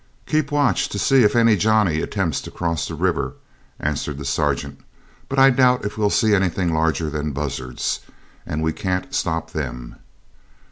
[0.25, 3.35] "Keep watch to see if any Johnny attempts to cross the river,"
[3.79, 4.79] answered the sergeant;
[5.29, 7.99] "but I doubt if we see anything larger than buzzards,
[8.43, 9.97] and we can't stop them."